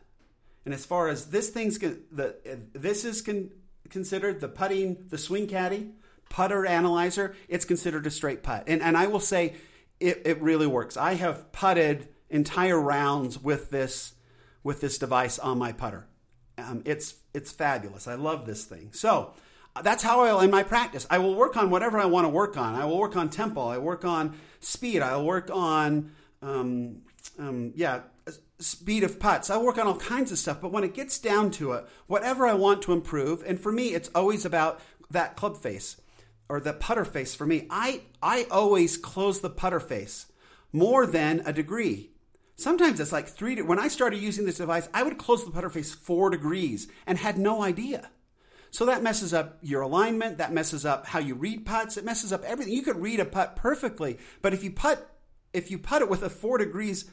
And 0.64 0.72
as 0.72 0.86
far 0.86 1.08
as 1.08 1.26
this 1.26 1.50
thing's 1.50 1.78
the 1.78 2.36
this 2.72 3.04
is 3.04 3.20
con, 3.22 3.50
considered 3.90 4.40
the 4.40 4.48
putting 4.48 5.06
the 5.08 5.18
Swing 5.18 5.46
Caddie 5.46 5.90
putter 6.30 6.66
analyzer, 6.66 7.34
it's 7.48 7.64
considered 7.64 8.06
a 8.06 8.10
straight 8.10 8.42
putt. 8.42 8.64
And 8.66 8.82
and 8.82 8.96
I 8.96 9.06
will 9.06 9.20
say 9.20 9.54
it, 10.00 10.22
it 10.24 10.40
really 10.40 10.66
works. 10.66 10.96
I 10.96 11.14
have 11.14 11.52
putted 11.52 12.08
entire 12.30 12.80
rounds 12.80 13.38
with 13.38 13.70
this 13.70 14.14
with 14.62 14.80
this 14.80 14.98
device 14.98 15.38
on 15.38 15.58
my 15.58 15.72
putter. 15.72 16.06
Um, 16.56 16.82
it's 16.86 17.14
it's 17.34 17.52
fabulous. 17.52 18.08
I 18.08 18.14
love 18.14 18.46
this 18.46 18.64
thing. 18.64 18.90
So 18.92 19.34
that's 19.82 20.02
how 20.02 20.22
I'll 20.22 20.40
in 20.40 20.50
my 20.50 20.62
practice. 20.62 21.06
I 21.10 21.18
will 21.18 21.34
work 21.34 21.56
on 21.56 21.70
whatever 21.70 21.98
I 21.98 22.06
want 22.06 22.24
to 22.24 22.30
work 22.30 22.56
on. 22.56 22.74
I 22.74 22.86
will 22.86 22.98
work 22.98 23.16
on 23.16 23.28
tempo. 23.28 23.68
I 23.68 23.78
work 23.78 24.04
on 24.06 24.38
speed. 24.60 25.02
I'll 25.02 25.24
work 25.24 25.50
on 25.52 26.12
um, 26.42 27.02
um, 27.38 27.72
yeah 27.74 28.00
speed 28.58 29.04
of 29.04 29.20
putts. 29.20 29.50
I 29.50 29.56
work 29.58 29.78
on 29.78 29.86
all 29.86 29.96
kinds 29.96 30.32
of 30.32 30.38
stuff. 30.38 30.60
But 30.60 30.72
when 30.72 30.84
it 30.84 30.94
gets 30.94 31.18
down 31.18 31.50
to 31.52 31.72
it, 31.72 31.86
whatever 32.06 32.46
I 32.46 32.54
want 32.54 32.82
to 32.82 32.92
improve, 32.92 33.42
and 33.46 33.60
for 33.60 33.72
me, 33.72 33.94
it's 33.94 34.10
always 34.14 34.44
about 34.44 34.80
that 35.10 35.36
club 35.36 35.56
face 35.56 36.00
or 36.48 36.60
the 36.60 36.72
putter 36.72 37.04
face. 37.04 37.34
For 37.34 37.46
me, 37.46 37.66
I 37.70 38.02
I 38.22 38.46
always 38.50 38.96
close 38.96 39.40
the 39.40 39.50
putter 39.50 39.80
face 39.80 40.26
more 40.72 41.06
than 41.06 41.42
a 41.46 41.52
degree. 41.52 42.10
Sometimes 42.56 42.98
it's 42.98 43.12
like 43.12 43.28
three. 43.28 43.60
When 43.62 43.78
I 43.78 43.88
started 43.88 44.20
using 44.20 44.44
this 44.44 44.58
device, 44.58 44.88
I 44.92 45.02
would 45.02 45.18
close 45.18 45.44
the 45.44 45.50
putter 45.50 45.70
face 45.70 45.94
four 45.94 46.30
degrees 46.30 46.88
and 47.06 47.16
had 47.18 47.38
no 47.38 47.62
idea. 47.62 48.10
So 48.70 48.84
that 48.86 49.02
messes 49.02 49.32
up 49.32 49.58
your 49.62 49.82
alignment. 49.82 50.38
That 50.38 50.52
messes 50.52 50.84
up 50.84 51.06
how 51.06 51.20
you 51.20 51.34
read 51.34 51.64
putts. 51.64 51.96
It 51.96 52.04
messes 52.04 52.32
up 52.32 52.44
everything. 52.44 52.74
You 52.74 52.82
could 52.82 53.00
read 53.00 53.20
a 53.20 53.24
putt 53.24 53.56
perfectly, 53.56 54.18
but 54.42 54.52
if 54.52 54.64
you 54.64 54.72
putt, 54.72 55.08
if 55.52 55.70
you 55.70 55.78
putt 55.78 56.02
it 56.02 56.10
with 56.10 56.22
a 56.22 56.28
four 56.28 56.58
degrees, 56.58 57.08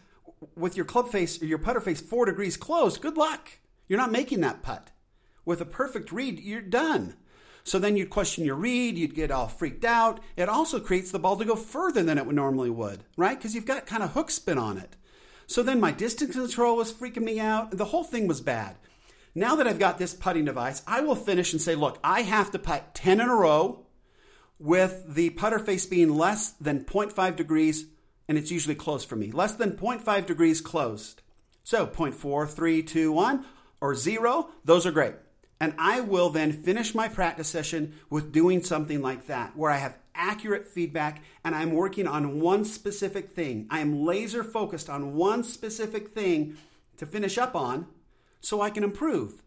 with 0.55 0.75
your 0.75 0.85
club 0.85 1.09
face 1.09 1.41
or 1.41 1.45
your 1.45 1.57
putter 1.57 1.81
face 1.81 2.01
four 2.01 2.25
degrees 2.25 2.57
closed, 2.57 3.01
good 3.01 3.17
luck. 3.17 3.49
You're 3.87 3.99
not 3.99 4.11
making 4.11 4.41
that 4.41 4.61
putt. 4.61 4.91
With 5.45 5.61
a 5.61 5.65
perfect 5.65 6.11
read, 6.11 6.39
you're 6.39 6.61
done. 6.61 7.15
So 7.63 7.79
then 7.79 7.97
you'd 7.97 8.09
question 8.11 8.45
your 8.45 8.55
read, 8.55 8.97
you'd 8.97 9.15
get 9.15 9.31
all 9.31 9.47
freaked 9.47 9.85
out. 9.85 10.19
It 10.35 10.49
also 10.49 10.79
creates 10.79 11.11
the 11.11 11.19
ball 11.19 11.35
to 11.37 11.45
go 11.45 11.55
further 11.55 12.03
than 12.03 12.17
it 12.17 12.25
would 12.25 12.35
normally 12.35 12.69
would, 12.69 13.03
right? 13.17 13.37
Because 13.37 13.55
you've 13.55 13.65
got 13.65 13.87
kind 13.87 14.03
of 14.03 14.11
hook 14.11 14.29
spin 14.29 14.57
on 14.57 14.77
it. 14.77 14.95
So 15.47 15.63
then 15.63 15.79
my 15.79 15.91
distance 15.91 16.35
control 16.35 16.77
was 16.77 16.93
freaking 16.93 17.23
me 17.23 17.39
out. 17.39 17.71
The 17.71 17.85
whole 17.85 18.03
thing 18.03 18.27
was 18.27 18.41
bad. 18.41 18.75
Now 19.33 19.55
that 19.55 19.67
I've 19.67 19.79
got 19.79 19.97
this 19.97 20.13
putting 20.13 20.45
device, 20.45 20.81
I 20.87 21.01
will 21.01 21.15
finish 21.15 21.53
and 21.53 21.61
say, 21.61 21.75
look, 21.75 21.99
I 22.03 22.21
have 22.21 22.51
to 22.51 22.59
putt 22.59 22.95
10 22.95 23.19
in 23.19 23.29
a 23.29 23.35
row 23.35 23.85
with 24.59 25.03
the 25.07 25.31
putter 25.31 25.59
face 25.59 25.85
being 25.85 26.15
less 26.15 26.51
than 26.51 26.85
0.5 26.85 27.35
degrees, 27.35 27.85
and 28.27 28.37
it's 28.37 28.51
usually 28.51 28.75
closed 28.75 29.07
for 29.07 29.15
me. 29.15 29.31
Less 29.31 29.53
than 29.53 29.71
0.5 29.71 30.25
degrees 30.25 30.61
closed. 30.61 31.21
So 31.63 31.87
0.4, 31.87 32.47
3, 32.49 32.83
2, 32.83 33.11
1, 33.11 33.45
or 33.81 33.95
0, 33.95 34.49
those 34.63 34.85
are 34.85 34.91
great. 34.91 35.15
And 35.59 35.73
I 35.79 36.01
will 36.01 36.29
then 36.29 36.51
finish 36.51 36.93
my 36.93 37.07
practice 37.07 37.47
session 37.47 37.95
with 38.09 38.31
doing 38.31 38.61
something 38.61 39.01
like 39.01 39.27
that, 39.27 39.55
where 39.55 39.71
I 39.71 39.77
have 39.77 39.97
accurate 40.13 40.67
feedback 40.67 41.21
and 41.43 41.55
I'm 41.55 41.71
working 41.71 42.07
on 42.07 42.39
one 42.39 42.65
specific 42.65 43.31
thing. 43.31 43.67
I 43.69 43.79
am 43.79 44.05
laser 44.05 44.43
focused 44.43 44.89
on 44.89 45.15
one 45.15 45.43
specific 45.43 46.09
thing 46.09 46.57
to 46.97 47.05
finish 47.05 47.37
up 47.37 47.55
on 47.55 47.87
so 48.41 48.61
I 48.61 48.69
can 48.69 48.83
improve. 48.83 49.43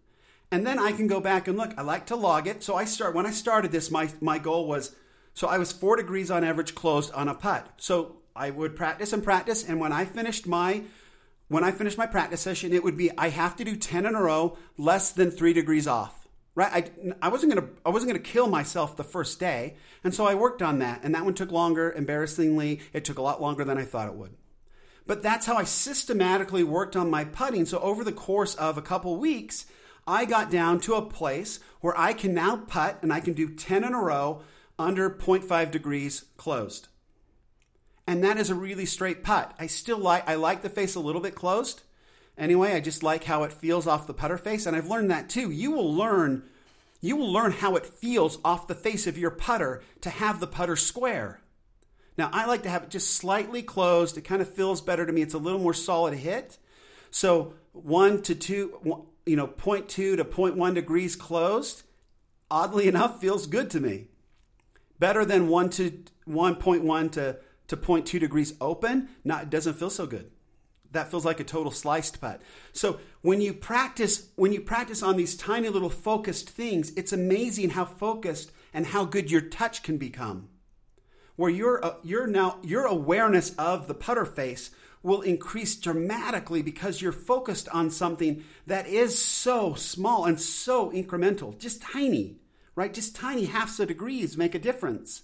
And 0.51 0.67
then 0.67 0.79
I 0.79 0.93
can 0.93 1.07
go 1.07 1.21
back 1.21 1.47
and 1.47 1.59
look. 1.59 1.75
I 1.77 1.83
like 1.83 2.07
to 2.07 2.17
log 2.17 2.47
it. 2.47 2.63
So 2.63 2.75
I 2.75 2.85
start 2.85 3.15
when 3.15 3.27
I 3.27 3.31
started 3.31 3.71
this, 3.71 3.91
my 3.91 4.11
my 4.21 4.39
goal 4.39 4.67
was 4.67 4.97
so 5.35 5.47
I 5.47 5.59
was 5.59 5.73
four 5.73 5.97
degrees 5.97 6.31
on 6.31 6.43
average 6.43 6.75
closed 6.75 7.13
on 7.13 7.29
a 7.29 7.35
putt. 7.35 7.69
So 7.77 8.17
I 8.39 8.51
would 8.51 8.77
practice 8.77 9.13
and 9.13 9.23
practice, 9.23 9.69
and 9.69 9.81
when 9.81 9.93
I 9.93 10.05
finished 10.05 10.47
my 10.47 10.85
when 11.49 11.65
I 11.65 11.73
finished 11.73 11.99
my 11.99 12.07
practice 12.07 12.43
session, 12.43 12.73
it 12.73 12.85
would 12.85 12.97
be 12.97 13.11
I 13.19 13.31
have 13.31 13.57
to 13.57 13.65
do 13.65 13.75
ten 13.75 14.07
in 14.07 14.15
a 14.15 14.23
row, 14.23 14.57
less 14.77 15.11
than 15.11 15.31
three 15.31 15.53
degrees 15.53 15.87
off. 15.87 16.29
Right? 16.55 16.93
I, 17.03 17.27
I 17.27 17.29
wasn't 17.29 17.55
gonna 17.55 17.69
I 17.85 17.91
wasn't 17.91 18.11
gonna 18.11 18.21
kill 18.21 18.47
myself 18.47 18.97
the 18.97 19.05
first 19.05 19.41
day, 19.41 19.77
and 20.05 20.15
so 20.15 20.27
I 20.27 20.35
worked 20.35 20.63
on 20.63 20.79
that, 20.79 21.01
and 21.03 21.15
that 21.15 21.25
one 21.25 21.35
took 21.35 21.51
longer. 21.51 21.93
Embarrassingly, 21.93 22.81
it 22.93 23.05
took 23.05 23.19
a 23.19 23.23
lot 23.23 23.43
longer 23.43 23.65
than 23.65 23.79
I 23.79 23.85
thought 23.85 24.09
it 24.09 24.15
would. 24.15 24.35
But 25.07 25.23
that's 25.23 25.47
how 25.47 25.57
I 25.57 25.65
systematically 25.65 26.63
worked 26.63 26.95
on 26.95 27.11
my 27.11 27.25
putting. 27.25 27.65
So 27.65 27.79
over 27.81 28.05
the 28.05 28.13
course 28.13 28.55
of 28.57 28.77
a 28.77 28.83
couple 28.83 29.17
weeks, 29.17 29.65
I 30.07 30.27
got 30.27 30.51
down 30.51 30.81
to 30.81 30.95
a 30.95 31.03
place 31.03 31.61
where 31.81 31.99
I 31.99 32.13
can 32.13 32.35
now 32.35 32.57
putt 32.59 32.99
and 33.03 33.11
I 33.11 33.21
can 33.21 33.33
do 33.33 33.55
10 33.55 33.85
in 33.85 33.95
a 33.95 34.03
row 34.03 34.43
under 34.79 35.09
0.5 35.09 35.71
degrees 35.71 36.27
closed. 36.37 36.88
And 38.09 38.25
that 38.25 38.39
is 38.39 38.49
a 38.49 38.55
really 38.55 38.87
straight 38.87 39.23
putt. 39.23 39.55
I 39.59 39.67
still 39.67 39.99
like 39.99 40.27
I 40.27 40.37
like 40.37 40.63
the 40.63 40.71
face 40.71 40.95
a 40.95 41.01
little 41.01 41.21
bit 41.21 41.35
closed. 41.35 41.83
Anyway, 42.39 42.73
I 42.73 42.81
just 42.81 43.03
like 43.03 43.25
how 43.25 43.43
it 43.43 43.53
feels 43.53 43.87
off 43.87 44.07
the 44.07 44.15
putter 44.15 44.39
face 44.39 44.65
and 44.65 44.75
I've 44.75 44.89
learned 44.89 45.11
that 45.11 45.29
too. 45.29 45.51
You 45.51 45.73
will 45.73 45.95
learn 45.95 46.45
you 47.03 47.17
will 47.17 47.31
learn 47.31 47.53
how 47.53 47.77
it 47.77 47.85
feels 47.85 48.39
off 48.43 48.67
the 48.67 48.75
face 48.75 49.07
of 49.07 49.19
your 49.19 49.31
putter 49.31 49.83
to 50.01 50.09
have 50.09 50.41
the 50.41 50.47
putter 50.47 50.75
square. 50.75 51.43
Now, 52.17 52.31
I 52.33 52.47
like 52.47 52.63
to 52.63 52.71
have 52.71 52.85
it 52.85 52.89
just 52.89 53.13
slightly 53.13 53.63
closed. 53.63 54.17
It 54.17 54.23
kind 54.23 54.41
of 54.41 54.49
feels 54.49 54.81
better 54.81 55.05
to 55.05 55.13
me. 55.13 55.21
It's 55.21 55.35
a 55.35 55.39
little 55.39 55.61
more 55.61 55.75
solid 55.75 56.15
hit. 56.15 56.57
So, 57.11 57.53
one 57.73 58.23
to 58.23 58.35
two, 58.35 59.05
you 59.27 59.37
know, 59.37 59.47
0.2 59.47 59.87
to 59.87 60.17
0.1 60.17 60.75
degrees 60.75 61.15
closed, 61.15 61.83
oddly 62.51 62.89
enough, 62.89 63.21
feels 63.21 63.47
good 63.47 63.69
to 63.71 63.81
me. 63.81 64.09
Better 64.99 65.27
than 65.27 65.47
1 65.47 65.71
to 65.71 66.03
1.1 66.27 67.13
to, 67.13 67.39
to 67.69 67.77
0.2 67.77 68.19
degrees 68.19 68.55
open, 68.61 69.09
not, 69.25 69.45
it 69.45 69.51
doesn't 69.51 69.79
feel 69.79 69.91
so 69.91 70.07
good. 70.07 70.31
That 70.91 71.11
feels 71.11 71.25
like 71.25 71.39
a 71.39 71.45
total 71.45 71.71
sliced 71.71 72.21
putt. 72.21 72.41
So 72.73 72.99
when 73.21 73.41
you 73.41 73.53
practice, 73.53 74.29
when 74.37 74.53
you 74.53 74.61
practice 74.61 75.03
on 75.03 75.17
these 75.17 75.37
tiny 75.37 75.69
little 75.69 75.91
focused 75.91 76.49
things, 76.49 76.93
it's 76.97 77.13
amazing 77.13 77.71
how 77.71 77.85
focused 77.85 78.53
and 78.73 78.87
how 78.87 79.05
good 79.05 79.31
your 79.31 79.43
touch 79.43 79.83
can 79.83 79.99
become 79.99 80.49
where 81.39 81.51
your 81.51 81.83
uh, 81.85 81.95
your 82.03 82.27
now 82.27 82.59
your 82.65 82.85
awareness 82.85 83.55
of 83.55 83.87
the 83.87 83.95
putter 83.95 84.25
face 84.25 84.73
will 85.05 85.23
increase 85.23 85.77
dramatically 85.77 86.63
because 86.63 87.01
you're 87.01 87.13
focused 87.13 87.69
on 87.69 87.89
something 87.91 88.43
that 88.67 88.89
is 88.89 89.17
so 89.17 89.73
small 89.75 90.25
and 90.25 90.41
so 90.41 90.91
incremental, 90.91 91.57
just 91.57 91.81
tiny, 91.81 92.37
right? 92.75 92.93
Just 92.93 93.15
tiny 93.15 93.45
halves 93.45 93.79
of 93.79 93.87
degrees 93.87 94.37
make 94.37 94.57
a 94.57 94.59
difference. 94.59 95.23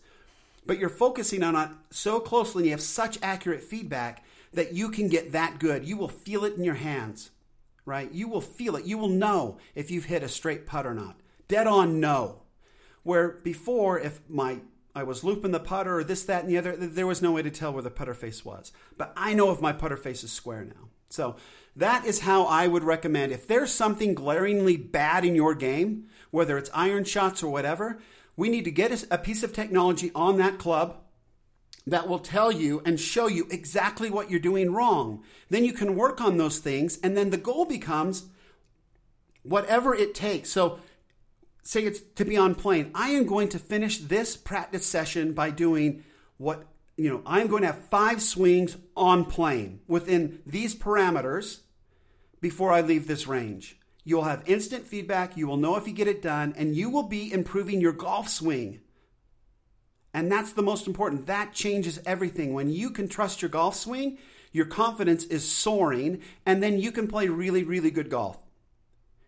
But 0.66 0.78
you're 0.78 0.88
focusing 0.88 1.42
on 1.42 1.56
it 1.56 1.70
so 1.90 2.20
closely 2.20 2.62
and 2.62 2.66
you 2.66 2.72
have 2.72 2.80
such 2.80 3.18
accurate 3.22 3.62
feedback 3.62 4.24
that 4.52 4.72
you 4.72 4.90
can 4.90 5.08
get 5.08 5.32
that 5.32 5.58
good. 5.58 5.84
You 5.84 5.96
will 5.96 6.08
feel 6.08 6.44
it 6.44 6.54
in 6.54 6.64
your 6.64 6.74
hands, 6.74 7.30
right? 7.84 8.10
You 8.12 8.28
will 8.28 8.40
feel 8.40 8.76
it. 8.76 8.86
You 8.86 8.96
will 8.96 9.08
know 9.08 9.58
if 9.74 9.90
you've 9.90 10.06
hit 10.06 10.22
a 10.22 10.28
straight 10.28 10.66
putt 10.66 10.86
or 10.86 10.94
not. 10.94 11.20
Dead 11.48 11.66
on 11.66 12.00
no. 12.00 12.42
Where 13.02 13.40
before, 13.42 13.98
if 14.00 14.20
my 14.28 14.60
I 14.94 15.02
was 15.02 15.24
looping 15.24 15.50
the 15.50 15.60
putter 15.60 15.98
or 15.98 16.04
this, 16.04 16.22
that, 16.24 16.42
and 16.42 16.50
the 16.50 16.56
other. 16.56 16.76
There 16.76 17.06
was 17.06 17.20
no 17.20 17.32
way 17.32 17.42
to 17.42 17.50
tell 17.50 17.72
where 17.72 17.82
the 17.82 17.90
putter 17.90 18.14
face 18.14 18.44
was. 18.44 18.72
But 18.96 19.12
I 19.16 19.34
know 19.34 19.50
if 19.50 19.60
my 19.60 19.72
putter 19.72 19.96
face 19.96 20.22
is 20.22 20.30
square 20.30 20.64
now. 20.64 20.88
So 21.10 21.36
that 21.74 22.04
is 22.04 22.20
how 22.20 22.44
I 22.44 22.68
would 22.68 22.84
recommend. 22.84 23.32
If 23.32 23.48
there's 23.48 23.72
something 23.72 24.14
glaringly 24.14 24.76
bad 24.76 25.24
in 25.24 25.34
your 25.34 25.54
game, 25.54 26.06
whether 26.30 26.56
it's 26.56 26.70
iron 26.72 27.04
shots 27.04 27.42
or 27.42 27.50
whatever, 27.50 27.98
we 28.36 28.48
need 28.48 28.64
to 28.64 28.70
get 28.70 29.04
a 29.10 29.18
piece 29.18 29.42
of 29.42 29.52
technology 29.52 30.10
on 30.14 30.38
that 30.38 30.58
club 30.58 30.96
that 31.86 32.08
will 32.08 32.18
tell 32.18 32.50
you 32.50 32.82
and 32.84 32.98
show 32.98 33.26
you 33.26 33.46
exactly 33.50 34.10
what 34.10 34.30
you're 34.30 34.40
doing 34.40 34.72
wrong. 34.72 35.22
Then 35.50 35.64
you 35.64 35.72
can 35.72 35.96
work 35.96 36.20
on 36.20 36.38
those 36.38 36.58
things, 36.58 36.98
and 37.02 37.16
then 37.16 37.30
the 37.30 37.36
goal 37.36 37.64
becomes 37.64 38.24
whatever 39.42 39.94
it 39.94 40.14
takes. 40.14 40.50
So 40.50 40.78
say 41.62 41.82
it's 41.84 42.00
to 42.16 42.24
be 42.24 42.36
on 42.36 42.54
plane, 42.54 42.90
I 42.94 43.10
am 43.10 43.26
going 43.26 43.48
to 43.50 43.58
finish 43.58 43.98
this 43.98 44.36
practice 44.36 44.86
session 44.86 45.32
by 45.32 45.50
doing 45.50 46.04
what, 46.38 46.64
you 46.96 47.10
know, 47.10 47.22
I'm 47.26 47.46
going 47.48 47.62
to 47.62 47.68
have 47.68 47.84
five 47.86 48.22
swings 48.22 48.76
on 48.96 49.26
plane 49.26 49.80
within 49.86 50.40
these 50.46 50.74
parameters 50.74 51.60
before 52.40 52.72
I 52.72 52.80
leave 52.80 53.06
this 53.06 53.26
range. 53.26 53.78
You'll 54.04 54.24
have 54.24 54.42
instant 54.46 54.86
feedback, 54.86 55.36
you 55.36 55.46
will 55.46 55.56
know 55.56 55.76
if 55.76 55.86
you 55.86 55.94
get 55.94 56.08
it 56.08 56.20
done, 56.20 56.54
and 56.56 56.76
you 56.76 56.90
will 56.90 57.04
be 57.04 57.32
improving 57.32 57.80
your 57.80 57.92
golf 57.92 58.28
swing. 58.28 58.80
And 60.12 60.30
that's 60.30 60.52
the 60.52 60.62
most 60.62 60.86
important. 60.86 61.26
That 61.26 61.54
changes 61.54 61.98
everything. 62.06 62.52
When 62.52 62.70
you 62.70 62.90
can 62.90 63.08
trust 63.08 63.42
your 63.42 63.48
golf 63.48 63.74
swing, 63.74 64.18
your 64.52 64.66
confidence 64.66 65.24
is 65.24 65.50
soaring, 65.50 66.20
and 66.46 66.62
then 66.62 66.78
you 66.78 66.92
can 66.92 67.08
play 67.08 67.28
really, 67.28 67.64
really 67.64 67.90
good 67.90 68.10
golf. 68.10 68.38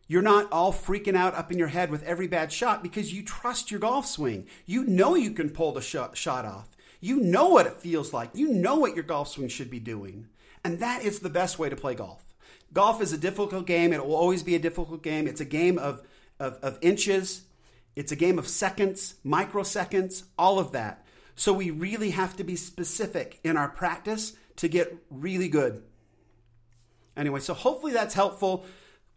You're 0.07 0.23
not 0.23 0.53
all 0.53 0.73
freaking 0.73 1.17
out 1.17 1.35
up 1.35 1.51
in 1.51 1.59
your 1.59 1.69
head 1.69 1.91
with 1.91 2.05
every 2.05 2.29
bad 2.29 2.53
shot 2.53 2.83
because 2.83 3.13
you 3.13 3.25
trust 3.25 3.73
your 3.73 3.81
golf 3.81 4.07
swing. 4.07 4.47
You 4.65 4.85
know 4.85 5.17
you 5.17 5.33
can 5.33 5.51
pull 5.51 5.73
the 5.73 5.81
shot, 5.81 6.17
shot 6.17 6.45
off. 6.45 6.77
You 7.01 7.17
know 7.17 7.49
what 7.49 7.67
it 7.67 7.81
feels 7.81 8.13
like. 8.13 8.31
You 8.35 8.49
know 8.53 8.77
what 8.77 8.95
your 8.95 9.05
golf 9.05 9.29
swing 9.29 9.49
should 9.49 9.71
be 9.71 9.81
doing. 9.81 10.29
And 10.63 10.79
that 10.79 11.03
is 11.03 11.19
the 11.19 11.29
best 11.29 11.59
way 11.59 11.69
to 11.69 11.77
play 11.77 11.95
golf. 11.95 12.36
Golf 12.73 13.01
is 13.01 13.13
a 13.13 13.19
difficult 13.19 13.67
game. 13.67 13.93
It 13.93 14.05
will 14.05 14.17
always 14.17 14.43
be 14.43 14.55
a 14.55 14.59
difficult 14.59 15.03
game. 15.03 15.27
It's 15.27 15.41
a 15.41 15.47
game 15.47 15.79
of, 15.79 16.03
of, 16.39 16.55
of 16.63 16.79
inches, 16.83 17.43
it's 17.95 18.13
a 18.13 18.17
game 18.17 18.39
of 18.39 18.47
seconds, 18.47 19.15
microseconds, 19.25 20.25
all 20.39 20.59
of 20.59 20.73
that. 20.73 21.07
So 21.35 21.53
we 21.53 21.71
really 21.71 22.11
have 22.11 22.37
to 22.37 22.45
be 22.45 22.57
specific 22.57 23.41
in 23.43 23.57
our 23.57 23.69
practice 23.69 24.35
to 24.57 24.69
get 24.69 24.95
really 25.11 25.49
good. 25.49 25.83
Anyway, 27.17 27.41
so 27.41 27.55
hopefully 27.55 27.93
that's 27.93 28.15
helpful 28.15 28.67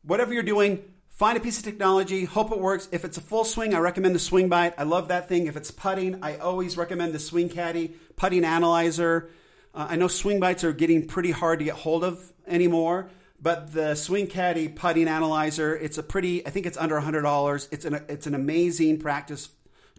whatever 0.03 0.33
you're 0.33 0.43
doing, 0.43 0.83
find 1.09 1.37
a 1.37 1.41
piece 1.41 1.57
of 1.57 1.63
technology, 1.63 2.25
hope 2.25 2.51
it 2.51 2.59
works. 2.59 2.87
If 2.91 3.05
it's 3.05 3.17
a 3.17 3.21
full 3.21 3.43
swing, 3.43 3.73
I 3.73 3.79
recommend 3.79 4.15
the 4.15 4.19
SwingByte. 4.19 4.73
I 4.77 4.83
love 4.83 5.09
that 5.09 5.27
thing. 5.27 5.47
If 5.47 5.57
it's 5.57 5.71
putting, 5.71 6.23
I 6.23 6.37
always 6.37 6.77
recommend 6.77 7.13
the 7.13 7.19
Swing 7.19 7.49
Caddie, 7.49 7.93
Putting 8.15 8.45
Analyzer. 8.45 9.29
Uh, 9.73 9.87
I 9.89 9.95
know 9.95 10.07
SwingBytes 10.07 10.63
are 10.63 10.73
getting 10.73 11.07
pretty 11.07 11.31
hard 11.31 11.59
to 11.59 11.65
get 11.65 11.75
hold 11.75 12.03
of 12.03 12.33
anymore, 12.47 13.09
But 13.41 13.73
the 13.73 13.95
Swing 13.95 14.27
Caddie 14.27 14.67
putting 14.67 15.07
analyzer, 15.07 15.75
it's 15.75 15.97
a 15.97 16.03
pretty, 16.03 16.45
I 16.45 16.49
think 16.49 16.65
it's 16.65 16.77
under 16.77 16.99
$100. 16.99 17.67
It's 17.71 17.85
an, 17.85 18.03
it's 18.09 18.27
an 18.27 18.35
amazing 18.35 18.99
practice 18.99 19.49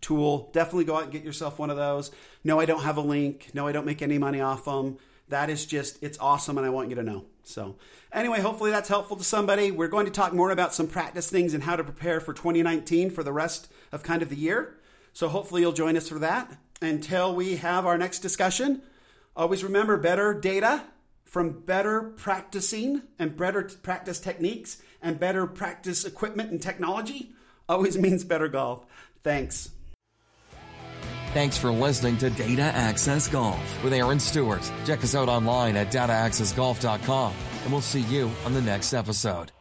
tool. 0.01 0.51
Definitely 0.53 0.85
go 0.85 0.97
out 0.97 1.05
and 1.05 1.13
get 1.13 1.25
yourself 1.25 1.59
one 1.59 1.71
of 1.71 1.77
those. 1.77 2.11
No, 2.45 2.61
I 2.61 2.67
don't 2.67 2.83
have 2.83 2.97
a 2.97 3.03
link. 3.03 3.51
No, 3.55 3.67
I 3.67 3.73
don't 3.73 3.87
make 3.87 4.03
any 4.03 4.19
money 4.19 4.41
off 4.41 4.67
them. 4.67 4.99
That 5.29 5.49
is 5.49 5.65
just, 5.65 6.03
it's 6.03 6.19
awesome 6.19 6.59
and 6.59 6.67
I 6.67 6.71
want 6.71 6.91
you 6.91 6.97
to 6.97 7.03
know. 7.03 7.25
So, 7.45 7.77
anyway, 8.13 8.41
hopefully 8.41 8.71
that's 8.71 8.89
helpful 8.89 9.17
to 9.17 9.25
somebody. 9.25 9.71
We're 9.71 9.89
going 9.89 10.07
to 10.07 10.13
talk 10.13 10.33
more 10.33 10.51
about 10.51 10.75
some 10.75 10.87
practice 10.87 11.31
things 11.31 11.55
and 11.55 11.63
how 11.63 11.77
to 11.77 11.85
prepare 11.85 12.21
for 12.21 12.33
2019 12.33 13.11
for 13.11 13.23
the 13.23 13.33
rest 13.33 13.73
of 13.93 14.03
kind 14.03 14.23
of 14.23 14.29
the 14.29 14.37
year. 14.37 14.77
So, 15.13 15.29
hopefully, 15.29 15.63
you'll 15.63 15.73
join 15.73 15.97
us 15.97 16.09
for 16.09 16.19
that. 16.19 16.59
Until 16.83 17.35
we 17.35 17.57
have 17.57 17.87
our 17.87 17.99
next 17.99 18.21
discussion, 18.21 18.83
always 19.37 19.65
remember 19.65 19.97
better 19.97 20.33
data 20.35 20.85
from 21.31 21.61
better 21.61 22.03
practicing 22.03 23.03
and 23.17 23.37
better 23.37 23.63
practice 23.63 24.19
techniques 24.19 24.83
and 25.01 25.21
better 25.21 25.47
practice 25.47 26.05
equipment 26.05 26.51
and 26.51 26.61
technology 26.61 27.33
always 27.69 27.97
means 28.05 28.25
better 28.25 28.49
golf. 28.49 28.85
Thanks. 29.23 29.71
Thanks 31.33 31.57
for 31.57 31.71
listening 31.71 32.19
to 32.19 32.31
Data 32.31 32.63
Access 32.63 33.29
Golf 33.29 33.85
with 33.85 33.93
Aaron 33.93 34.19
Stewart. 34.19 34.69
Check 34.85 35.05
us 35.05 35.15
out 35.15 35.29
online 35.29 35.77
at 35.77 35.93
dataaccessgolf.com, 35.93 37.35
and 37.63 37.73
we'll 37.73 37.81
see 37.81 38.01
you 38.01 38.29
on 38.45 38.53
the 38.53 38.63
next 38.63 38.93
episode. 38.93 39.53